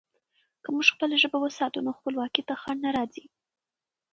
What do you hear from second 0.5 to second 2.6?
که موږ خپله ژبه وساتو، نو خپلواکي ته